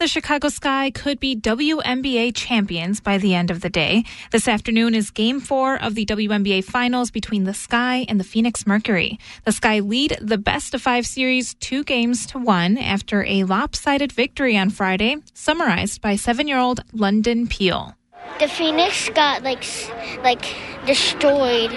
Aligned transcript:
The 0.00 0.08
Chicago 0.08 0.48
Sky 0.48 0.90
could 0.90 1.20
be 1.20 1.36
WNBA 1.36 2.34
champions 2.34 3.00
by 3.00 3.18
the 3.18 3.34
end 3.34 3.50
of 3.50 3.60
the 3.60 3.68
day. 3.68 4.04
This 4.32 4.48
afternoon 4.48 4.94
is 4.94 5.10
game 5.10 5.40
four 5.40 5.76
of 5.76 5.94
the 5.94 6.06
WNBA 6.06 6.64
finals 6.64 7.10
between 7.10 7.44
the 7.44 7.52
Sky 7.52 8.06
and 8.08 8.18
the 8.18 8.24
Phoenix 8.24 8.66
Mercury. 8.66 9.18
The 9.44 9.52
Sky 9.52 9.80
lead 9.80 10.16
the 10.18 10.38
best 10.38 10.72
of 10.72 10.80
five 10.80 11.06
series 11.06 11.52
two 11.52 11.84
games 11.84 12.24
to 12.28 12.38
one 12.38 12.78
after 12.78 13.24
a 13.24 13.44
lopsided 13.44 14.10
victory 14.10 14.56
on 14.56 14.70
Friday, 14.70 15.16
summarized 15.34 16.00
by 16.00 16.16
seven 16.16 16.48
year 16.48 16.58
old 16.58 16.80
London 16.94 17.46
Peel. 17.46 17.94
The 18.40 18.48
Phoenix 18.48 19.10
got 19.10 19.42
like 19.42 19.62
like 20.24 20.42
destroyed 20.86 21.72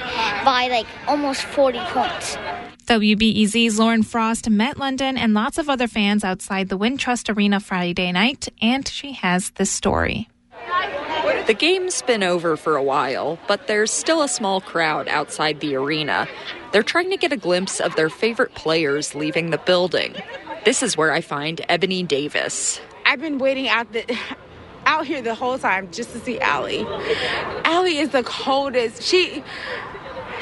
by 0.45 0.69
like 0.71 0.87
almost 1.09 1.43
40 1.43 1.77
points. 1.87 2.37
WBEZ's 2.85 3.77
Lauren 3.77 4.01
Frost 4.01 4.49
met 4.49 4.77
London 4.77 5.17
and 5.17 5.33
lots 5.33 5.57
of 5.57 5.69
other 5.69 5.89
fans 5.89 6.23
outside 6.23 6.69
the 6.69 6.77
Wintrust 6.77 7.35
Arena 7.35 7.59
Friday 7.59 8.13
night, 8.13 8.47
and 8.61 8.87
she 8.87 9.11
has 9.11 9.49
this 9.51 9.71
story. 9.71 10.29
The 11.47 11.53
game's 11.53 12.01
been 12.01 12.23
over 12.23 12.55
for 12.55 12.77
a 12.77 12.83
while, 12.83 13.37
but 13.45 13.67
there's 13.67 13.91
still 13.91 14.21
a 14.21 14.29
small 14.29 14.61
crowd 14.61 15.09
outside 15.09 15.59
the 15.59 15.75
arena. 15.75 16.29
They're 16.71 16.81
trying 16.81 17.09
to 17.09 17.17
get 17.17 17.33
a 17.33 17.37
glimpse 17.37 17.81
of 17.81 17.93
their 17.97 18.09
favorite 18.09 18.55
players 18.55 19.13
leaving 19.13 19.49
the 19.49 19.57
building. 19.57 20.15
This 20.63 20.81
is 20.81 20.95
where 20.95 21.11
I 21.11 21.19
find 21.19 21.59
Ebony 21.67 22.03
Davis. 22.03 22.79
I've 23.05 23.19
been 23.19 23.37
waiting 23.37 23.67
out 23.67 23.91
the 23.91 24.17
out 24.85 25.05
here 25.05 25.21
the 25.21 25.35
whole 25.35 25.57
time 25.57 25.91
just 25.91 26.11
to 26.13 26.19
see 26.19 26.39
Allie. 26.39 26.85
Allie 27.65 27.97
is 27.97 28.09
the 28.09 28.23
coldest. 28.23 29.03
She 29.03 29.43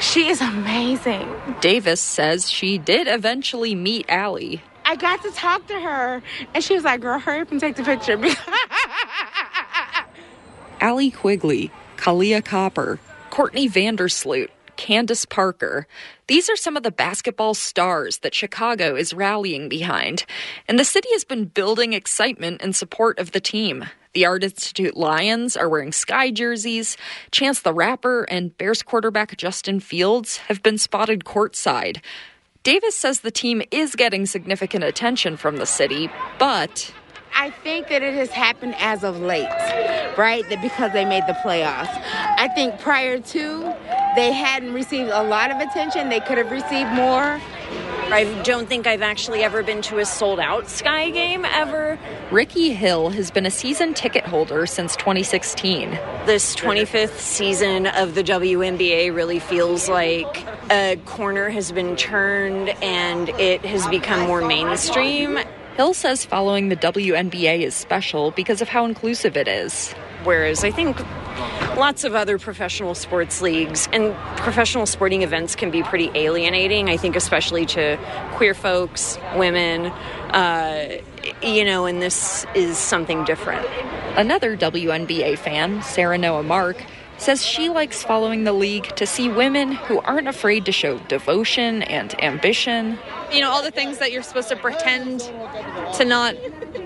she 0.00 0.28
is 0.28 0.40
amazing. 0.40 1.28
Davis 1.60 2.00
says 2.00 2.50
she 2.50 2.78
did 2.78 3.06
eventually 3.06 3.74
meet 3.74 4.06
Allie. 4.08 4.62
I 4.84 4.96
got 4.96 5.22
to 5.22 5.30
talk 5.30 5.66
to 5.68 5.80
her, 5.80 6.22
and 6.54 6.62
she 6.64 6.74
was 6.74 6.84
like, 6.84 7.00
"Girl, 7.00 7.18
hurry 7.18 7.40
up 7.40 7.50
and 7.52 7.60
take 7.60 7.76
the 7.76 7.84
picture." 7.84 8.20
Allie 10.80 11.12
Quigley, 11.12 11.70
Kahleah 11.96 12.44
Copper, 12.44 12.98
Courtney 13.30 13.68
Vandersloot, 13.68 14.48
Candace 14.76 15.24
Parker. 15.24 15.86
These 16.26 16.50
are 16.50 16.56
some 16.56 16.76
of 16.76 16.82
the 16.82 16.90
basketball 16.90 17.54
stars 17.54 18.18
that 18.18 18.34
Chicago 18.34 18.96
is 18.96 19.14
rallying 19.14 19.68
behind, 19.68 20.24
and 20.66 20.78
the 20.78 20.84
city 20.84 21.08
has 21.12 21.24
been 21.24 21.44
building 21.44 21.92
excitement 21.92 22.60
in 22.60 22.72
support 22.72 23.20
of 23.20 23.30
the 23.30 23.40
team. 23.40 23.84
The 24.14 24.26
Art 24.26 24.44
Institute 24.44 24.94
Lions 24.94 25.56
are 25.56 25.70
wearing 25.70 25.90
Sky 25.90 26.30
jerseys. 26.30 26.98
Chance 27.30 27.62
the 27.62 27.72
Rapper 27.72 28.24
and 28.24 28.56
Bears 28.58 28.82
quarterback 28.82 29.38
Justin 29.38 29.80
Fields 29.80 30.36
have 30.48 30.62
been 30.62 30.76
spotted 30.76 31.24
courtside. 31.24 32.02
Davis 32.62 32.94
says 32.94 33.20
the 33.20 33.30
team 33.30 33.62
is 33.70 33.96
getting 33.96 34.26
significant 34.26 34.84
attention 34.84 35.38
from 35.38 35.56
the 35.56 35.64
city, 35.64 36.10
but 36.38 36.92
I 37.34 37.48
think 37.48 37.88
that 37.88 38.02
it 38.02 38.12
has 38.12 38.30
happened 38.30 38.74
as 38.78 39.02
of 39.02 39.18
late, 39.18 39.48
right? 40.18 40.46
That 40.50 40.60
because 40.60 40.92
they 40.92 41.06
made 41.06 41.26
the 41.26 41.32
playoffs. 41.32 41.98
I 42.04 42.48
think 42.54 42.78
prior 42.80 43.18
to, 43.18 43.74
they 44.14 44.30
hadn't 44.32 44.74
received 44.74 45.08
a 45.10 45.22
lot 45.22 45.50
of 45.50 45.56
attention. 45.56 46.10
They 46.10 46.20
could 46.20 46.36
have 46.36 46.50
received 46.50 46.90
more. 46.90 47.40
I 48.12 48.24
don't 48.42 48.68
think 48.68 48.86
I've 48.86 49.00
actually 49.00 49.42
ever 49.42 49.62
been 49.62 49.80
to 49.82 49.96
a 49.98 50.04
sold 50.04 50.38
out 50.38 50.68
Sky 50.68 51.08
game 51.08 51.46
ever. 51.46 51.98
Ricky 52.30 52.74
Hill 52.74 53.08
has 53.08 53.30
been 53.30 53.46
a 53.46 53.50
season 53.50 53.94
ticket 53.94 54.26
holder 54.26 54.66
since 54.66 54.94
2016. 54.96 55.92
This 56.26 56.54
25th 56.54 57.18
season 57.18 57.86
of 57.86 58.14
the 58.14 58.22
WNBA 58.22 59.14
really 59.14 59.38
feels 59.38 59.88
like 59.88 60.46
a 60.70 61.00
corner 61.06 61.48
has 61.48 61.72
been 61.72 61.96
turned 61.96 62.68
and 62.82 63.30
it 63.30 63.64
has 63.64 63.88
become 63.88 64.26
more 64.26 64.42
mainstream. 64.42 65.38
Hill 65.78 65.94
says 65.94 66.22
following 66.22 66.68
the 66.68 66.76
WNBA 66.76 67.62
is 67.62 67.74
special 67.74 68.30
because 68.32 68.60
of 68.60 68.68
how 68.68 68.84
inclusive 68.84 69.38
it 69.38 69.48
is. 69.48 69.94
Whereas 70.24 70.64
I 70.64 70.70
think 70.70 71.00
lots 71.76 72.04
of 72.04 72.14
other 72.14 72.38
professional 72.38 72.94
sports 72.94 73.40
leagues 73.42 73.88
and 73.92 74.14
professional 74.36 74.86
sporting 74.86 75.22
events 75.22 75.54
can 75.56 75.70
be 75.70 75.82
pretty 75.82 76.10
alienating. 76.14 76.88
I 76.88 76.96
think, 76.96 77.16
especially 77.16 77.66
to 77.66 77.98
queer 78.34 78.54
folks, 78.54 79.18
women, 79.36 79.86
uh, 79.86 80.98
you 81.42 81.64
know, 81.64 81.86
and 81.86 82.02
this 82.02 82.46
is 82.54 82.78
something 82.78 83.24
different. 83.24 83.66
Another 84.16 84.56
WNBA 84.56 85.38
fan, 85.38 85.82
Sarah 85.82 86.18
Noah 86.18 86.42
Mark, 86.42 86.84
says 87.18 87.44
she 87.44 87.68
likes 87.68 88.02
following 88.02 88.44
the 88.44 88.52
league 88.52 88.94
to 88.96 89.06
see 89.06 89.28
women 89.28 89.72
who 89.72 90.00
aren't 90.00 90.28
afraid 90.28 90.64
to 90.66 90.72
show 90.72 90.98
devotion 91.00 91.82
and 91.82 92.20
ambition. 92.22 92.98
You 93.32 93.40
know, 93.40 93.50
all 93.50 93.62
the 93.62 93.70
things 93.70 93.98
that 93.98 94.12
you're 94.12 94.22
supposed 94.22 94.48
to 94.48 94.56
pretend 94.56 95.20
to 95.94 96.04
not 96.04 96.34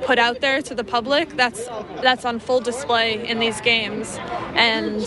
put 0.02 0.18
out 0.18 0.40
there 0.40 0.62
to 0.62 0.74
the 0.74 0.84
public, 0.84 1.30
that's 1.36 1.66
that's 2.02 2.24
on 2.24 2.38
full 2.38 2.60
display 2.60 3.26
in 3.26 3.38
these 3.38 3.60
games. 3.60 4.16
And 4.54 5.04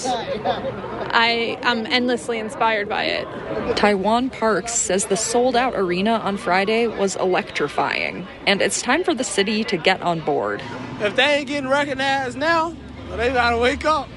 I 1.11 1.57
am 1.61 1.85
endlessly 1.85 2.39
inspired 2.39 2.89
by 2.89 3.03
it. 3.03 3.75
Taiwan 3.77 4.29
Parks 4.29 4.73
says 4.73 5.05
the 5.05 5.17
sold 5.17 5.55
out 5.55 5.73
arena 5.75 6.13
on 6.13 6.37
Friday 6.37 6.87
was 6.87 7.15
electrifying, 7.15 8.27
and 8.45 8.61
it's 8.61 8.81
time 8.81 9.03
for 9.03 9.13
the 9.13 9.23
city 9.23 9.63
to 9.65 9.77
get 9.77 10.01
on 10.01 10.19
board. 10.21 10.61
If 10.99 11.15
they 11.15 11.35
ain't 11.37 11.47
getting 11.47 11.69
recognized 11.69 12.37
now, 12.37 12.75
they 13.15 13.31
gotta 13.31 13.57
wake 13.57 13.85
up. 13.85 14.09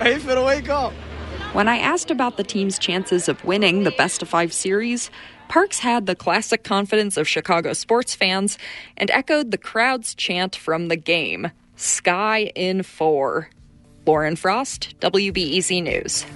Wake 0.00 0.68
up. 0.68 0.92
When 1.52 1.68
I 1.68 1.78
asked 1.78 2.10
about 2.10 2.36
the 2.36 2.44
team's 2.44 2.78
chances 2.78 3.28
of 3.28 3.44
winning 3.44 3.84
the 3.84 3.90
best 3.92 4.22
of 4.22 4.28
five 4.28 4.52
series, 4.52 5.10
Parks 5.48 5.78
had 5.78 6.04
the 6.04 6.14
classic 6.14 6.62
confidence 6.62 7.16
of 7.16 7.26
Chicago 7.26 7.72
sports 7.72 8.14
fans 8.14 8.58
and 8.98 9.10
echoed 9.10 9.50
the 9.50 9.58
crowd's 9.58 10.14
chant 10.14 10.54
from 10.54 10.88
the 10.88 10.96
game 10.96 11.50
Sky 11.76 12.50
in 12.54 12.82
four. 12.82 13.48
Lauren 14.06 14.36
Frost, 14.36 14.98
WBEZ 15.00 15.82
News. 15.82 16.26